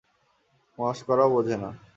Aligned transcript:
মশকরাও 0.77 1.29
বোঝে 1.33 1.55
না। 1.61 1.69